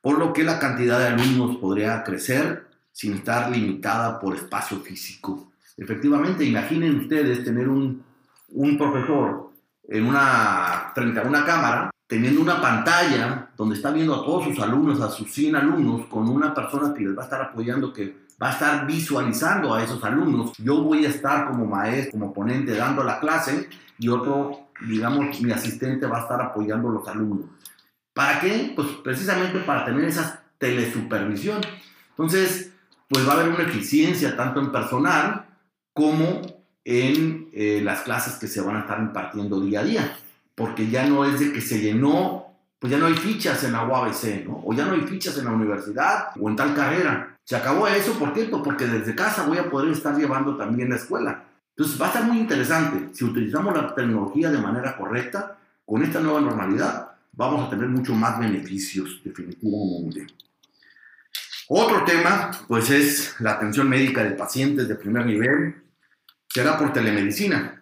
por 0.00 0.18
lo 0.18 0.32
que 0.32 0.44
la 0.44 0.58
cantidad 0.58 0.98
de 0.98 1.08
alumnos 1.08 1.56
podría 1.56 2.02
crecer 2.04 2.66
sin 2.92 3.14
estar 3.14 3.50
limitada 3.50 4.18
por 4.18 4.34
espacio 4.34 4.78
físico. 4.80 5.52
Efectivamente, 5.76 6.44
imaginen 6.44 7.00
ustedes 7.00 7.44
tener 7.44 7.68
un, 7.68 8.02
un 8.48 8.78
profesor 8.78 9.50
en 9.88 10.06
una, 10.06 10.92
frente 10.94 11.20
a 11.20 11.22
una 11.22 11.44
cámara 11.44 11.90
teniendo 12.10 12.40
una 12.40 12.60
pantalla 12.60 13.50
donde 13.56 13.76
está 13.76 13.92
viendo 13.92 14.16
a 14.16 14.24
todos 14.24 14.42
sus 14.42 14.58
alumnos, 14.58 15.00
a 15.00 15.08
sus 15.08 15.32
100 15.32 15.54
alumnos, 15.54 16.06
con 16.08 16.28
una 16.28 16.52
persona 16.52 16.92
que 16.92 17.04
les 17.04 17.16
va 17.16 17.22
a 17.22 17.24
estar 17.26 17.40
apoyando 17.40 17.92
que 17.92 18.26
va 18.42 18.48
a 18.48 18.52
estar 18.52 18.84
visualizando 18.84 19.72
a 19.72 19.84
esos 19.84 20.02
alumnos. 20.02 20.52
Yo 20.58 20.82
voy 20.82 21.06
a 21.06 21.08
estar 21.08 21.46
como 21.46 21.66
maestro, 21.66 22.10
como 22.10 22.32
ponente 22.32 22.74
dando 22.74 23.04
la 23.04 23.20
clase 23.20 23.68
y 23.96 24.08
otro, 24.08 24.70
digamos, 24.88 25.40
mi 25.40 25.52
asistente 25.52 26.04
va 26.06 26.18
a 26.18 26.22
estar 26.22 26.42
apoyando 26.42 26.88
a 26.88 26.92
los 26.94 27.06
alumnos. 27.06 27.46
¿Para 28.12 28.40
qué? 28.40 28.72
Pues 28.74 28.88
precisamente 29.04 29.60
para 29.60 29.84
tener 29.84 30.04
esa 30.06 30.42
telesupervisión. 30.58 31.60
Entonces, 32.10 32.72
pues 33.08 33.24
va 33.24 33.34
a 33.34 33.36
haber 33.36 33.50
una 33.50 33.62
eficiencia 33.62 34.36
tanto 34.36 34.58
en 34.58 34.72
personal 34.72 35.46
como 35.92 36.42
en 36.84 37.50
eh, 37.52 37.80
las 37.84 38.00
clases 38.00 38.34
que 38.34 38.48
se 38.48 38.60
van 38.60 38.78
a 38.78 38.80
estar 38.80 38.98
impartiendo 38.98 39.60
día 39.60 39.80
a 39.80 39.84
día, 39.84 40.16
porque 40.60 40.90
ya 40.90 41.06
no 41.06 41.24
es 41.24 41.40
de 41.40 41.54
que 41.54 41.62
se 41.62 41.80
llenó, 41.80 42.54
pues 42.78 42.90
ya 42.90 42.98
no 42.98 43.06
hay 43.06 43.14
fichas 43.14 43.64
en 43.64 43.72
la 43.72 43.86
UABC, 43.86 44.44
¿no? 44.44 44.62
O 44.62 44.74
ya 44.74 44.84
no 44.84 44.92
hay 44.92 45.00
fichas 45.00 45.38
en 45.38 45.46
la 45.46 45.52
universidad 45.52 46.32
o 46.38 46.50
en 46.50 46.54
tal 46.54 46.74
carrera. 46.74 47.38
Se 47.44 47.56
acabó 47.56 47.88
eso, 47.88 48.18
¿por 48.18 48.34
qué? 48.34 48.44
Pues 48.44 48.60
porque 48.62 48.86
desde 48.86 49.14
casa 49.14 49.46
voy 49.46 49.56
a 49.56 49.70
poder 49.70 49.90
estar 49.90 50.14
llevando 50.14 50.58
también 50.58 50.90
la 50.90 50.96
escuela. 50.96 51.44
Entonces 51.70 51.98
va 51.98 52.08
a 52.08 52.12
ser 52.12 52.24
muy 52.24 52.40
interesante. 52.40 53.08
Si 53.14 53.24
utilizamos 53.24 53.74
la 53.74 53.94
tecnología 53.94 54.50
de 54.50 54.58
manera 54.58 54.98
correcta, 54.98 55.56
con 55.86 56.02
esta 56.02 56.20
nueva 56.20 56.42
normalidad, 56.42 57.12
vamos 57.32 57.66
a 57.66 57.70
tener 57.70 57.88
mucho 57.88 58.14
más 58.14 58.38
beneficios, 58.38 59.18
definitivamente. 59.24 60.26
Otro 61.68 62.04
tema, 62.04 62.50
pues 62.68 62.90
es 62.90 63.34
la 63.40 63.52
atención 63.52 63.88
médica 63.88 64.22
de 64.22 64.32
pacientes 64.32 64.86
de 64.88 64.94
primer 64.94 65.24
nivel, 65.24 65.76
será 66.48 66.76
por 66.76 66.92
telemedicina. 66.92 67.79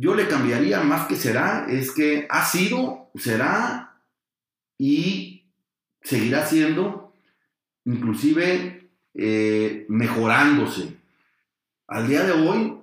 Yo 0.00 0.14
le 0.14 0.28
cambiaría 0.28 0.80
más 0.80 1.08
que 1.08 1.16
será, 1.16 1.66
es 1.68 1.90
que 1.90 2.26
ha 2.30 2.44
sido, 2.44 3.10
será 3.16 3.96
y 4.78 5.50
seguirá 6.00 6.46
siendo, 6.46 7.12
inclusive 7.84 8.90
eh, 9.14 9.86
mejorándose. 9.88 10.96
Al 11.88 12.06
día 12.06 12.22
de 12.22 12.30
hoy, 12.30 12.78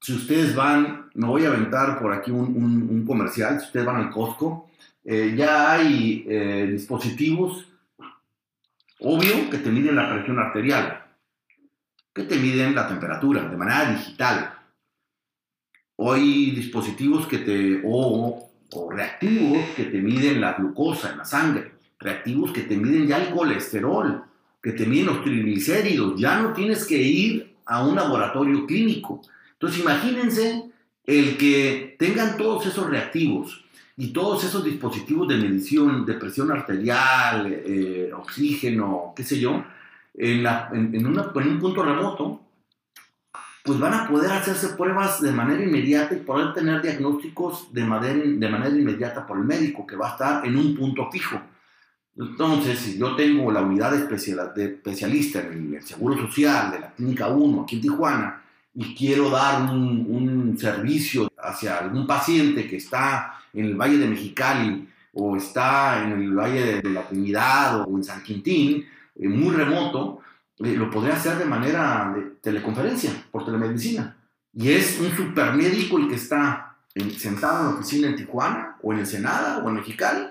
si 0.00 0.14
ustedes 0.14 0.56
van, 0.56 1.10
no 1.14 1.28
voy 1.28 1.44
a 1.44 1.48
aventar 1.48 2.00
por 2.00 2.12
aquí 2.12 2.32
un, 2.32 3.04
comercial, 3.06 3.60
si 3.60 3.66
ustedes 3.66 3.86
van 3.86 3.96
al 3.96 4.10
Costco, 4.10 4.68
eh, 5.04 5.34
ya 5.36 5.72
hay 5.72 6.24
eh, 6.28 6.68
dispositivos, 6.72 7.68
obvio, 8.98 9.48
que 9.48 9.58
te 9.58 9.70
miden 9.70 9.94
la 9.94 10.12
presión 10.12 10.40
arterial, 10.40 11.06
que 12.12 12.24
te 12.24 12.36
miden 12.36 12.74
la 12.74 12.88
temperatura 12.88 13.48
de 13.48 13.56
manera 13.56 13.92
digital 13.92 14.57
hay 15.98 16.52
dispositivos 16.52 17.26
que 17.26 17.38
te, 17.38 17.82
o, 17.84 18.48
o, 18.72 18.90
reactivos 18.90 19.64
que 19.76 19.84
te 19.84 20.00
miden 20.00 20.40
la 20.40 20.52
glucosa 20.52 21.10
en 21.10 21.18
la 21.18 21.24
sangre, 21.24 21.72
reactivos 21.98 22.52
que 22.52 22.62
te 22.62 22.76
miden 22.76 23.08
ya 23.08 23.18
el 23.18 23.34
colesterol, 23.34 24.22
que 24.62 24.72
te 24.72 24.86
miden 24.86 25.06
los 25.06 25.22
triglicéridos, 25.22 26.18
ya 26.18 26.40
no 26.40 26.52
tienes 26.52 26.86
que 26.86 27.00
ir 27.00 27.56
a 27.66 27.84
un 27.84 27.96
laboratorio 27.96 28.66
clínico. 28.66 29.22
Entonces 29.52 29.80
imagínense 29.80 30.70
el 31.04 31.36
que 31.36 31.96
tengan 31.98 32.36
todos 32.36 32.66
esos 32.66 32.88
reactivos 32.88 33.64
y 33.96 34.12
todos 34.12 34.44
esos 34.44 34.64
dispositivos 34.64 35.26
de 35.26 35.36
medición 35.36 36.06
de 36.06 36.14
presión 36.14 36.52
arterial, 36.52 37.46
eh, 37.50 38.12
oxígeno, 38.16 39.12
qué 39.16 39.24
sé 39.24 39.40
yo, 39.40 39.64
en, 40.14 40.46
en, 40.46 40.94
en 40.94 41.06
un 41.06 41.58
punto 41.58 41.82
remoto, 41.82 42.40
pues 43.68 43.78
van 43.78 43.92
a 43.92 44.08
poder 44.08 44.32
hacerse 44.32 44.68
pruebas 44.68 45.20
de 45.20 45.30
manera 45.30 45.62
inmediata 45.62 46.14
y 46.14 46.20
poder 46.20 46.54
tener 46.54 46.80
diagnósticos 46.80 47.70
de 47.70 47.84
manera, 47.84 48.18
de 48.24 48.48
manera 48.48 48.74
inmediata 48.74 49.26
por 49.26 49.36
el 49.36 49.44
médico, 49.44 49.86
que 49.86 49.94
va 49.94 50.08
a 50.08 50.12
estar 50.12 50.46
en 50.46 50.56
un 50.56 50.74
punto 50.74 51.10
fijo. 51.10 51.38
Entonces, 52.16 52.78
si 52.78 52.98
yo 52.98 53.14
tengo 53.14 53.52
la 53.52 53.60
unidad 53.60 53.90
de, 53.90 53.98
especialista 54.64 55.40
en 55.40 55.74
el 55.74 55.82
Seguro 55.82 56.16
Social 56.16 56.70
de 56.70 56.80
la 56.80 56.94
Clínica 56.94 57.28
1 57.28 57.62
aquí 57.62 57.76
en 57.76 57.82
Tijuana 57.82 58.42
y 58.74 58.94
quiero 58.94 59.28
dar 59.28 59.70
un, 59.70 60.06
un 60.08 60.58
servicio 60.58 61.30
hacia 61.38 61.76
algún 61.76 62.06
paciente 62.06 62.66
que 62.66 62.76
está 62.76 63.34
en 63.52 63.66
el 63.66 63.76
Valle 63.76 63.98
de 63.98 64.06
Mexicali 64.06 64.88
o 65.12 65.36
está 65.36 66.02
en 66.02 66.12
el 66.12 66.34
Valle 66.34 66.80
de 66.80 66.88
la 66.88 67.06
Trinidad 67.06 67.82
o 67.82 67.98
en 67.98 68.02
San 68.02 68.22
Quintín, 68.22 68.86
eh, 69.14 69.28
muy 69.28 69.54
remoto, 69.54 70.20
lo 70.58 70.90
podría 70.90 71.14
hacer 71.14 71.38
de 71.38 71.44
manera 71.44 72.12
de 72.14 72.22
teleconferencia, 72.40 73.12
por 73.30 73.44
telemedicina. 73.44 74.16
Y 74.52 74.72
es 74.72 74.98
un 75.00 75.14
supermédico 75.14 75.98
el 75.98 76.08
que 76.08 76.16
está 76.16 76.76
sentado 77.16 77.60
en 77.60 77.64
la 77.66 77.74
oficina 77.74 78.08
en 78.08 78.16
Tijuana, 78.16 78.76
o 78.82 78.92
en 78.92 79.00
Ensenada, 79.00 79.58
o 79.58 79.68
en 79.68 79.74
Mexicali, 79.76 80.26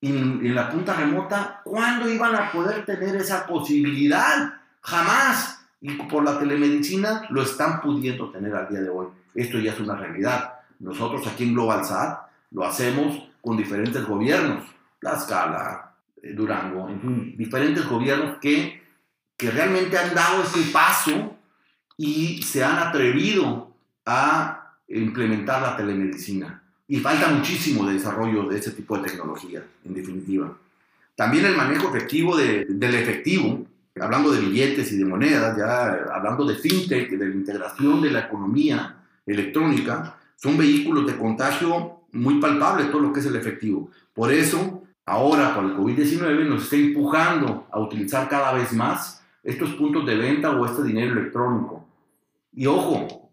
y 0.00 0.16
en, 0.16 0.54
la 0.54 0.70
punta 0.70 0.94
remota, 0.94 1.60
¿cuándo 1.64 2.08
iban 2.08 2.34
a 2.34 2.52
poder 2.52 2.84
tener 2.84 3.16
esa 3.16 3.46
posibilidad? 3.46 4.54
Jamás. 4.80 5.66
Y 5.80 5.94
por 5.94 6.24
la 6.24 6.38
telemedicina 6.38 7.26
lo 7.30 7.42
están 7.42 7.80
pudiendo 7.80 8.30
tener 8.30 8.54
al 8.54 8.68
día 8.68 8.80
de 8.80 8.90
hoy. 8.90 9.08
Esto 9.34 9.58
ya 9.58 9.72
es 9.72 9.80
una 9.80 9.96
realidad. 9.96 10.54
Nosotros 10.78 11.26
aquí 11.26 11.44
en 11.44 11.54
Global 11.54 11.84
SAT 11.84 12.28
lo 12.52 12.64
hacemos 12.64 13.28
con 13.40 13.56
diferentes 13.56 14.04
gobiernos, 14.06 14.64
Tlaxcala, 15.00 15.92
eh, 16.22 16.32
Durango, 16.32 16.88
en 16.88 17.00
fin, 17.00 17.34
diferentes 17.36 17.86
gobiernos 17.86 18.38
que 18.38 18.82
que 19.38 19.50
realmente 19.52 19.96
han 19.96 20.14
dado 20.14 20.42
ese 20.42 20.70
paso 20.72 21.36
y 21.96 22.42
se 22.42 22.62
han 22.64 22.76
atrevido 22.76 23.72
a 24.04 24.74
implementar 24.88 25.62
la 25.62 25.76
telemedicina. 25.76 26.62
Y 26.88 26.96
falta 26.96 27.28
muchísimo 27.28 27.86
de 27.86 27.94
desarrollo 27.94 28.48
de 28.48 28.58
ese 28.58 28.72
tipo 28.72 28.98
de 28.98 29.08
tecnología, 29.08 29.62
en 29.84 29.94
definitiva. 29.94 30.56
También 31.14 31.44
el 31.44 31.56
manejo 31.56 31.88
efectivo 31.88 32.36
del 32.36 32.94
efectivo, 32.94 33.64
hablando 34.00 34.32
de 34.32 34.40
billetes 34.40 34.90
y 34.92 34.96
de 34.96 35.04
monedas, 35.04 35.56
ya 35.56 36.14
hablando 36.14 36.44
de 36.44 36.56
fintech, 36.56 37.10
de 37.10 37.28
la 37.28 37.34
integración 37.34 38.02
de 38.02 38.10
la 38.10 38.20
economía 38.20 38.96
electrónica, 39.24 40.16
son 40.34 40.56
vehículos 40.56 41.06
de 41.06 41.16
contagio 41.16 42.00
muy 42.12 42.40
palpables 42.40 42.90
todo 42.90 43.02
lo 43.02 43.12
que 43.12 43.20
es 43.20 43.26
el 43.26 43.36
efectivo. 43.36 43.90
Por 44.14 44.32
eso, 44.32 44.82
ahora 45.04 45.54
por 45.54 45.64
el 45.64 45.76
COVID-19 45.76 46.48
nos 46.48 46.64
está 46.64 46.76
empujando 46.76 47.68
a 47.70 47.78
utilizar 47.78 48.28
cada 48.28 48.52
vez 48.52 48.72
más 48.72 49.17
estos 49.48 49.70
puntos 49.76 50.04
de 50.04 50.14
venta 50.14 50.50
o 50.50 50.66
este 50.66 50.82
dinero 50.82 51.12
electrónico. 51.12 51.88
Y 52.52 52.66
ojo, 52.66 53.30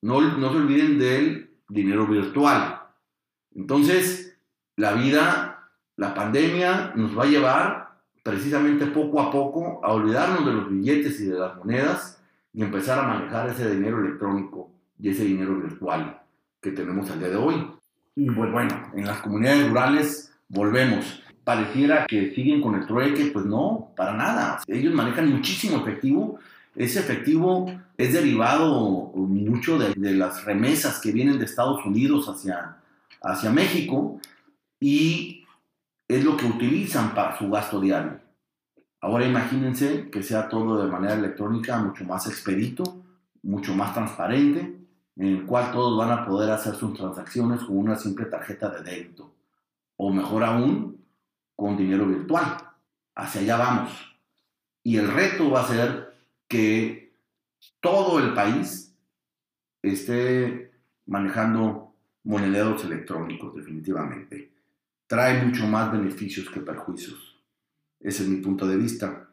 no, 0.00 0.20
no 0.20 0.50
se 0.50 0.56
olviden 0.56 0.98
del 0.98 1.50
dinero 1.68 2.04
virtual. 2.04 2.80
Entonces, 3.54 4.36
la 4.74 4.92
vida, 4.94 5.70
la 5.96 6.14
pandemia 6.14 6.92
nos 6.96 7.16
va 7.16 7.22
a 7.22 7.26
llevar 7.26 7.92
precisamente 8.24 8.86
poco 8.86 9.20
a 9.20 9.30
poco 9.30 9.80
a 9.84 9.92
olvidarnos 9.92 10.44
de 10.44 10.52
los 10.52 10.68
billetes 10.68 11.20
y 11.20 11.26
de 11.26 11.38
las 11.38 11.56
monedas 11.56 12.20
y 12.52 12.62
empezar 12.62 12.98
a 12.98 13.06
manejar 13.06 13.48
ese 13.48 13.72
dinero 13.72 14.00
electrónico 14.00 14.68
y 14.98 15.10
ese 15.10 15.24
dinero 15.24 15.60
virtual 15.60 16.22
que 16.60 16.72
tenemos 16.72 17.08
al 17.08 17.20
día 17.20 17.28
de 17.28 17.36
hoy. 17.36 17.70
Y 18.16 18.28
pues 18.32 18.50
bueno, 18.50 18.90
en 18.94 19.06
las 19.06 19.20
comunidades 19.20 19.68
rurales 19.68 20.34
volvemos 20.48 21.21
pareciera 21.44 22.06
que 22.06 22.34
siguen 22.34 22.60
con 22.60 22.74
el 22.74 22.86
trueque, 22.86 23.26
pues 23.26 23.44
no, 23.44 23.92
para 23.96 24.14
nada. 24.14 24.60
Ellos 24.66 24.94
manejan 24.94 25.30
muchísimo 25.30 25.78
efectivo. 25.78 26.38
Ese 26.74 27.00
efectivo 27.00 27.66
es 27.98 28.12
derivado 28.12 29.12
mucho 29.14 29.78
de, 29.78 29.94
las 30.14 30.44
remesas 30.44 31.00
que 31.00 31.12
vienen 31.12 31.38
de 31.38 31.44
Estados 31.44 31.84
Unidos 31.84 32.28
hacia, 32.28 32.76
hacia 33.22 33.50
México 33.50 34.20
y 34.80 35.44
es 36.08 36.24
lo 36.24 36.36
que 36.36 36.46
utilizan 36.46 37.14
para 37.14 37.38
su 37.38 37.50
gasto 37.50 37.80
diario. 37.80 38.20
Ahora 39.00 39.26
imagínense 39.26 40.08
que 40.10 40.22
sea 40.22 40.48
todo 40.48 40.82
de 40.82 40.90
manera 40.90 41.14
electrónica, 41.14 41.78
mucho 41.78 42.04
más 42.04 42.26
expedito, 42.26 43.02
mucho 43.42 43.74
más 43.74 43.92
transparente, 43.92 44.78
en 45.16 45.26
el 45.26 45.44
cual 45.44 45.72
todos 45.72 45.98
van 45.98 46.16
a 46.16 46.24
poder 46.24 46.50
hacer 46.50 46.74
sus 46.76 46.94
transacciones 46.94 47.60
con 47.64 47.76
una 47.76 47.96
simple 47.96 48.26
tarjeta 48.26 48.70
de 48.70 48.82
débito. 48.82 49.34
O 49.96 50.12
mejor 50.12 50.44
aún, 50.44 51.01
con 51.62 51.76
dinero 51.76 52.04
virtual. 52.06 52.56
Hacia 53.14 53.40
allá 53.42 53.56
vamos. 53.56 54.18
Y 54.82 54.96
el 54.96 55.12
reto 55.12 55.48
va 55.48 55.60
a 55.60 55.68
ser 55.68 56.12
que 56.48 57.14
todo 57.78 58.18
el 58.18 58.34
país 58.34 58.92
esté 59.80 60.72
manejando 61.06 61.94
monederos 62.24 62.84
electrónicos, 62.84 63.54
definitivamente. 63.54 64.50
Trae 65.06 65.44
mucho 65.44 65.64
más 65.68 65.92
beneficios 65.92 66.50
que 66.50 66.58
perjuicios. 66.58 67.40
Ese 68.00 68.24
es 68.24 68.28
mi 68.28 68.38
punto 68.38 68.66
de 68.66 68.76
vista. 68.76 69.28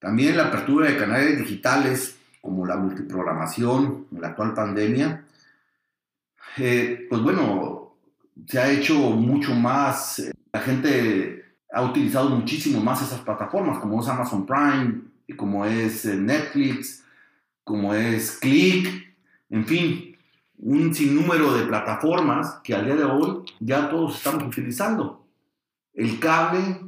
También 0.00 0.36
la 0.36 0.46
apertura 0.46 0.88
de 0.88 0.98
canales 0.98 1.38
digitales, 1.38 2.18
como 2.40 2.66
la 2.66 2.76
multiprogramación 2.76 4.08
en 4.10 4.20
la 4.20 4.28
actual 4.28 4.54
pandemia, 4.54 5.24
eh, 6.56 7.06
pues 7.08 7.22
bueno, 7.22 7.94
se 8.44 8.58
ha 8.58 8.68
hecho 8.72 8.94
mucho 9.10 9.54
más, 9.54 10.18
eh, 10.18 10.32
la 10.52 10.60
gente 10.60 11.43
ha 11.74 11.82
utilizado 11.82 12.30
muchísimo 12.30 12.80
más 12.80 13.02
esas 13.02 13.20
plataformas, 13.20 13.78
como 13.78 14.00
es 14.00 14.08
Amazon 14.08 14.46
Prime, 14.46 15.02
como 15.36 15.64
es 15.64 16.04
eh, 16.04 16.16
Netflix, 16.16 17.04
como 17.64 17.94
es 17.94 18.38
Click, 18.38 19.16
en 19.50 19.66
fin, 19.66 20.16
un 20.58 20.94
sinnúmero 20.94 21.52
de 21.54 21.64
plataformas 21.64 22.60
que 22.62 22.74
al 22.74 22.84
día 22.84 22.96
de 22.96 23.04
hoy 23.04 23.44
ya 23.58 23.90
todos 23.90 24.16
estamos 24.16 24.44
utilizando. 24.44 25.26
El 25.92 26.18
cable 26.20 26.80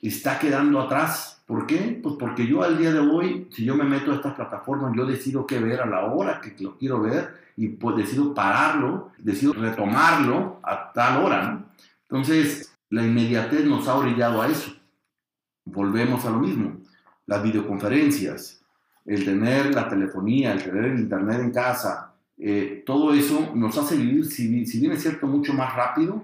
está 0.00 0.38
quedando 0.38 0.80
atrás. 0.80 1.42
¿Por 1.46 1.66
qué? 1.66 2.00
Pues 2.02 2.16
porque 2.18 2.46
yo 2.46 2.62
al 2.62 2.78
día 2.78 2.92
de 2.92 2.98
hoy, 2.98 3.48
si 3.52 3.64
yo 3.64 3.76
me 3.76 3.84
meto 3.84 4.10
a 4.12 4.16
estas 4.16 4.34
plataformas, 4.34 4.92
yo 4.96 5.06
decido 5.06 5.46
qué 5.46 5.58
ver 5.58 5.80
a 5.80 5.86
la 5.86 6.06
hora 6.06 6.40
que 6.40 6.54
lo 6.62 6.76
quiero 6.76 7.00
ver 7.00 7.34
y 7.56 7.68
pues 7.68 7.96
decido 7.96 8.34
pararlo, 8.34 9.12
decido 9.18 9.52
retomarlo 9.52 10.60
a 10.62 10.92
tal 10.92 11.24
hora, 11.24 11.42
¿no? 11.50 11.66
Entonces, 12.02 12.75
la 12.90 13.04
inmediatez 13.04 13.64
nos 13.64 13.88
ha 13.88 13.96
orillado 13.96 14.42
a 14.42 14.48
eso. 14.48 14.72
Volvemos 15.64 16.24
a 16.24 16.30
lo 16.30 16.38
mismo. 16.38 16.78
Las 17.26 17.42
videoconferencias, 17.42 18.62
el 19.04 19.24
tener 19.24 19.74
la 19.74 19.88
telefonía, 19.88 20.52
el 20.52 20.62
tener 20.62 20.84
el 20.84 21.00
internet 21.00 21.40
en 21.40 21.50
casa, 21.50 22.14
eh, 22.38 22.82
todo 22.84 23.14
eso 23.14 23.52
nos 23.54 23.76
hace 23.78 23.96
vivir, 23.96 24.26
si, 24.26 24.48
bien 24.48 24.92
es 24.92 25.02
cierto, 25.02 25.26
mucho 25.26 25.54
más 25.54 25.74
rápido, 25.74 26.22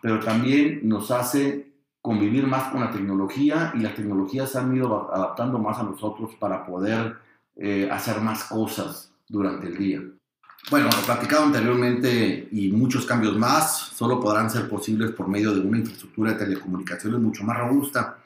pero 0.00 0.20
también 0.20 0.80
nos 0.82 1.10
hace 1.10 1.72
convivir 2.00 2.46
más 2.46 2.64
con 2.64 2.80
la 2.80 2.90
tecnología 2.90 3.72
y 3.74 3.78
las 3.78 3.94
tecnologías 3.94 4.50
se 4.50 4.58
han 4.58 4.74
ido 4.74 5.14
adaptando 5.14 5.58
más 5.58 5.78
a 5.78 5.84
nosotros 5.84 6.34
para 6.34 6.66
poder 6.66 7.16
eh, 7.56 7.88
hacer 7.90 8.20
más 8.20 8.44
cosas 8.44 9.12
durante 9.28 9.68
el 9.68 9.78
día. 9.78 10.02
Bueno, 10.70 10.88
lo 10.88 11.04
platicado 11.04 11.44
anteriormente 11.44 12.48
y 12.52 12.70
muchos 12.70 13.04
cambios 13.04 13.36
más 13.36 13.90
solo 13.94 14.20
podrán 14.20 14.48
ser 14.48 14.68
posibles 14.68 15.10
por 15.10 15.28
medio 15.28 15.52
de 15.52 15.60
una 15.60 15.78
infraestructura 15.78 16.32
de 16.32 16.38
telecomunicaciones 16.38 17.20
mucho 17.20 17.42
más 17.44 17.58
robusta, 17.58 18.18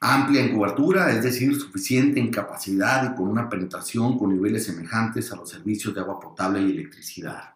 amplia 0.00 0.42
en 0.42 0.54
cobertura, 0.54 1.10
es 1.10 1.22
decir, 1.22 1.54
suficiente 1.58 2.20
en 2.20 2.30
capacidad 2.30 3.12
y 3.12 3.16
con 3.16 3.28
una 3.28 3.48
penetración 3.48 4.16
con 4.16 4.32
niveles 4.32 4.64
semejantes 4.66 5.32
a 5.32 5.36
los 5.36 5.50
servicios 5.50 5.92
de 5.92 6.00
agua 6.00 6.20
potable 6.20 6.62
y 6.62 6.70
electricidad. 6.70 7.54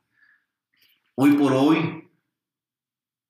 Hoy 1.15 1.33
por 1.35 1.53
hoy, 1.53 2.09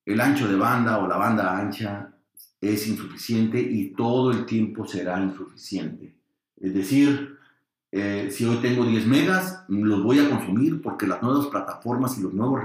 el 0.07 0.21
ancho 0.21 0.49
de 0.49 0.57
banda 0.57 0.99
o 0.99 1.07
la 1.07 1.17
banda 1.19 1.57
ancha 1.59 2.15
es 2.61 2.87
insuficiente 2.89 3.61
y 3.61 3.93
todo 3.93 4.31
el 4.31 4.47
tiempo 4.47 4.87
será 4.87 5.21
insuficiente. 5.21 6.15
Es 6.57 6.73
decir, 6.73 7.39
eh, 7.93 8.31
si 8.31 8.47
hoy 8.47 8.57
tengo 8.57 8.87
10 8.87 9.07
megas, 9.07 9.65
los 9.69 10.03
voy 10.03 10.19
a 10.19 10.29
consumir 10.31 10.81
porque 10.81 11.07
las 11.07 11.23
nuevas 11.23 11.47
plataformas 11.49 12.19
y 12.19 12.23
los 12.23 12.33
nuevos 12.33 12.63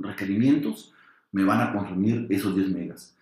requerimientos 0.00 0.92
me 1.30 1.44
van 1.44 1.60
a 1.60 1.72
consumir 1.72 2.26
esos 2.30 2.54
10 2.54 2.70
megas. 2.70 3.16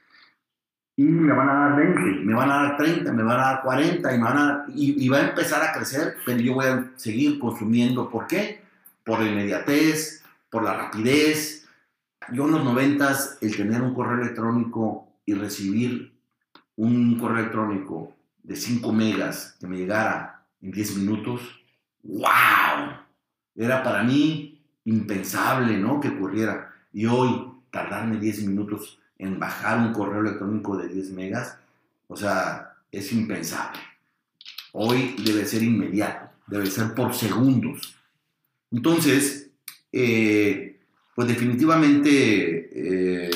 Y 0.96 1.02
me 1.02 1.32
van 1.34 1.48
a 1.48 1.54
dar 1.54 1.76
20, 1.76 2.24
me 2.24 2.34
van 2.34 2.50
a 2.50 2.54
dar 2.54 2.76
30, 2.78 3.12
me 3.12 3.22
van 3.22 3.38
a 3.38 3.42
dar 3.42 3.62
40 3.62 4.14
y, 4.14 4.20
van 4.20 4.38
a, 4.38 4.64
y, 4.74 5.04
y 5.04 5.08
va 5.08 5.18
a 5.18 5.28
empezar 5.28 5.62
a 5.62 5.72
crecer, 5.72 6.16
pero 6.24 6.38
yo 6.38 6.54
voy 6.54 6.66
a 6.66 6.92
seguir 6.96 7.38
consumiendo. 7.38 8.08
¿Por 8.08 8.26
qué? 8.26 8.62
Por 9.04 9.20
la 9.20 9.28
inmediatez, 9.28 10.22
por 10.48 10.62
la 10.62 10.74
rapidez, 10.74 11.64
yo 12.32 12.46
en 12.46 12.52
los 12.52 12.64
noventas, 12.64 13.38
el 13.40 13.56
tener 13.56 13.82
un 13.82 13.94
correo 13.94 14.22
electrónico 14.22 15.08
y 15.26 15.34
recibir 15.34 16.14
un 16.76 17.18
correo 17.18 17.40
electrónico 17.40 18.14
de 18.42 18.56
5 18.56 18.92
megas 18.92 19.56
que 19.60 19.66
me 19.66 19.76
llegara 19.76 20.33
en 20.64 20.70
10 20.70 20.96
minutos, 20.96 21.42
¡wow! 22.02 22.96
Era 23.54 23.82
para 23.82 24.02
mí 24.02 24.58
impensable, 24.86 25.76
¿no? 25.76 26.00
Que 26.00 26.08
ocurriera. 26.08 26.74
Y 26.92 27.04
hoy, 27.06 27.52
tardarme 27.70 28.18
10 28.18 28.46
minutos 28.46 28.98
en 29.18 29.38
bajar 29.38 29.78
un 29.78 29.92
correo 29.92 30.22
electrónico 30.22 30.76
de 30.76 30.88
10 30.88 31.10
megas, 31.10 31.58
o 32.08 32.16
sea, 32.16 32.76
es 32.90 33.12
impensable. 33.12 33.78
Hoy 34.72 35.14
debe 35.24 35.44
ser 35.44 35.62
inmediato, 35.62 36.30
debe 36.46 36.66
ser 36.66 36.94
por 36.94 37.14
segundos. 37.14 37.94
Entonces, 38.72 39.50
eh, 39.92 40.80
pues 41.14 41.28
definitivamente 41.28 43.26
eh, 43.26 43.30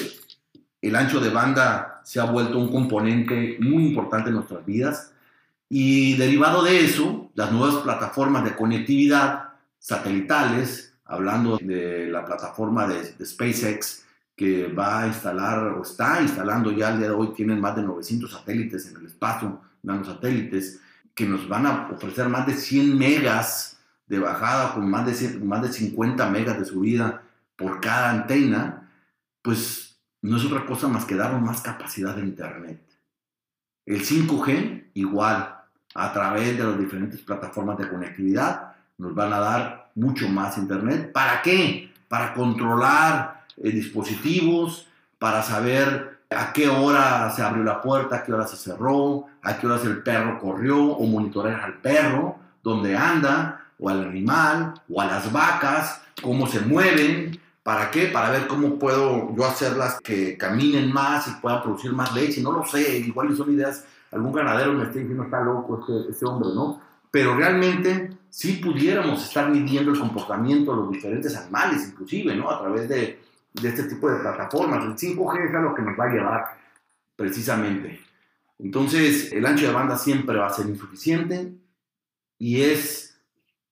el 0.81 0.97
ancho 0.97 1.21
de 1.21 1.29
banda 1.29 2.01
se 2.05 2.21
ha 2.21 2.25
vuelto 2.25 2.59
un 2.59 2.73
componente 2.73 3.59
muy 3.61 3.87
importante 3.87 4.31
en 4.31 4.37
nuestras 4.37 4.65
vidas 4.65 5.13
y 5.69 6.17
derivado 6.17 6.63
de 6.63 6.85
eso, 6.85 7.31
las 7.35 7.53
nuevas 7.53 7.83
plataformas 7.83 8.45
de 8.45 8.57
conectividad 8.57 9.53
satelitales, 9.79 10.95
hablando 11.05 11.59
de 11.59 12.07
la 12.07 12.25
plataforma 12.25 12.87
de, 12.87 13.25
SpaceX, 13.25 14.05
que 14.35 14.69
va 14.69 15.03
a 15.03 15.07
instalar 15.09 15.65
o 15.65 15.83
está 15.83 16.23
instalando 16.23 16.71
ya 16.71 16.89
al 16.89 16.99
día 16.99 17.09
de 17.09 17.15
hoy, 17.15 17.33
tienen 17.35 17.61
más 17.61 17.77
de 17.77 17.83
900 17.83 18.31
satélites 18.31 18.87
en 18.87 18.97
el 18.97 19.07
espacio, 19.07 19.61
nanosatélites, 19.83 20.81
que 21.15 21.27
nos 21.27 21.49
van 21.49 21.67
a 21.67 21.91
ofrecer 21.93 22.29
más 22.29 22.47
de 22.47 22.55
100 22.55 22.97
megas 22.97 23.79
de 24.07 24.19
bajada 24.19 24.75
con 24.75 24.89
más 24.89 25.05
de, 25.07 25.39
más 25.41 25.63
de 25.63 25.73
50 25.73 26.31
megas 26.31 26.59
de 26.59 26.65
subida 26.65 27.23
por 27.57 27.81
cada 27.81 28.11
antena, 28.11 28.91
pues 29.43 29.99
no 30.23 30.37
es 30.37 30.45
otra 30.45 30.65
cosa 30.65 30.89
más 30.89 31.05
que 31.05 31.17
darnos 31.17 31.43
más 31.43 31.61
capacidad 31.61 32.15
de 32.15 32.23
Internet. 32.23 32.81
El 33.85 34.05
5G, 34.05 34.91
igual, 34.95 35.58
a 35.95 36.13
través 36.13 36.57
de 36.57 36.65
las 36.65 36.79
diferentes 36.79 37.21
plataformas 37.21 37.79
de 37.79 37.89
conectividad, 37.89 38.73
nos 38.99 39.15
van 39.15 39.33
a 39.33 39.39
dar 39.39 39.91
mucho 39.95 40.29
más 40.29 40.59
Internet. 40.59 41.13
¿Para 41.13 41.43
qué? 41.43 41.93
Para 42.09 42.35
controlar 42.35 43.45
eh, 43.57 43.71
dispositivos, 43.71 44.87
para 45.19 45.43
saber 45.43 46.21
a 46.31 46.53
qué 46.53 46.69
hora 46.69 47.31
se 47.35 47.43
abrió 47.43 47.65
la 47.65 47.81
puerta, 47.81 48.17
a 48.17 48.23
qué 48.23 48.33
hora 48.33 48.47
se 48.47 48.57
cerró, 48.57 49.27
a 49.43 49.59
qué 49.59 49.67
horas 49.67 49.85
el 49.85 50.03
perro 50.03 50.39
corrió, 50.39 50.85
o 50.85 51.07
monitorear 51.07 51.61
al 51.61 51.75
perro, 51.75 52.37
dónde 52.63 52.97
anda, 52.97 53.65
o 53.79 53.89
al 53.89 54.05
animal, 54.05 54.75
o 54.89 55.01
a 55.01 55.07
las 55.07 55.33
vacas, 55.33 56.03
cómo 56.21 56.47
se 56.47 56.61
mueven, 56.61 57.41
¿Para 57.69 57.91
qué? 57.91 58.07
Para 58.07 58.31
ver 58.31 58.47
cómo 58.47 58.79
puedo 58.79 59.37
yo 59.37 59.45
hacerlas 59.45 60.01
que 60.01 60.39
caminen 60.39 60.91
más 60.91 61.29
y 61.29 61.33
puedan 61.33 61.61
producir 61.61 61.93
más 61.93 62.15
leche. 62.15 62.41
No 62.41 62.51
lo 62.51 62.65
sé, 62.65 63.01
igual 63.01 63.37
son 63.37 63.53
ideas. 63.53 63.85
Algún 64.13 64.33
ganadero 64.33 64.73
me 64.73 64.85
está 64.85 64.99
diciendo, 64.99 65.25
está 65.25 65.41
loco 65.41 65.81
este, 65.81 66.11
este 66.11 66.27
hombre, 66.27 66.49
¿no? 66.55 66.81
Pero 67.11 67.37
realmente 67.37 68.19
si 68.31 68.55
pudiéramos 68.55 69.25
estar 69.25 69.51
midiendo 69.51 69.93
el 69.93 69.99
comportamiento 69.99 70.73
de 70.73 70.77
los 70.77 70.91
diferentes 70.91 71.37
animales, 71.37 71.89
inclusive, 71.89 72.37
¿no? 72.37 72.51
A 72.51 72.61
través 72.61 72.89
de, 72.89 73.21
de 73.53 73.69
este 73.69 73.85
tipo 73.85 74.11
de 74.11 74.21
plataformas. 74.21 74.85
El 74.85 74.97
5G 74.97 75.49
es 75.49 75.55
a 75.55 75.61
lo 75.61 75.75
que 75.75 75.83
nos 75.83 75.99
va 75.99 76.05
a 76.05 76.13
llevar 76.13 76.45
precisamente. 77.17 78.01
Entonces, 78.59 79.33
el 79.33 79.47
ancho 79.47 79.67
de 79.67 79.73
banda 79.73 79.97
siempre 79.97 80.37
va 80.37 80.47
a 80.47 80.53
ser 80.53 80.67
insuficiente 80.67 81.55
y 82.39 82.63
es 82.63 83.19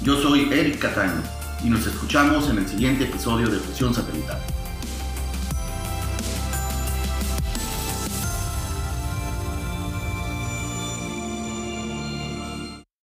Yo 0.02 0.20
soy 0.20 0.52
Eric 0.52 0.80
Cataño 0.80 1.22
y 1.62 1.70
nos 1.70 1.86
escuchamos 1.86 2.50
en 2.50 2.58
el 2.58 2.68
siguiente 2.68 3.04
episodio 3.04 3.48
de 3.48 3.58
Fusión 3.58 3.94
Satelital. 3.94 4.40